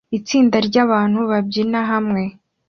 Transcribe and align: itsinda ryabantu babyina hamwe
itsinda 0.17 0.57
ryabantu 0.67 1.19
babyina 1.31 1.79
hamwe 1.91 2.21